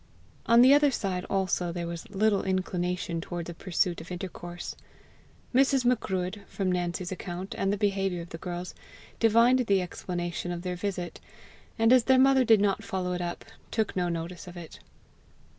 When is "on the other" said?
0.47-0.89